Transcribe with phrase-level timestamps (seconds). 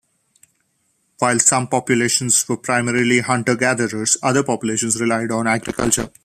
[1.19, 6.09] While some populations were primarily Hunter-gatherers, other populations relied on agriculture.